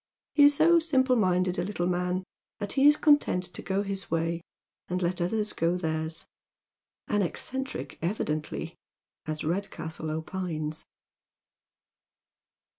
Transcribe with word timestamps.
He 0.33 0.45
is 0.45 0.55
so 0.55 0.79
simple 0.79 1.15
minded 1.15 1.59
a 1.59 1.63
little 1.63 1.85
man 1.85 2.23
that 2.57 2.71
he 2.73 2.87
is 2.87 2.97
content 2.97 3.43
to 3.53 3.61
go 3.61 3.83
his 3.83 4.09
way 4.09 4.41
and 4.87 4.99
let 4.99 5.21
other 5.21 5.45
people 5.45 5.55
go 5.69 5.77
theirs. 5.77 6.25
Au 7.07 7.21
eccentric, 7.21 7.99
evidently, 8.01 8.73
as 9.27 9.43
Redcastle 9.43 10.09
opines. 10.09 10.85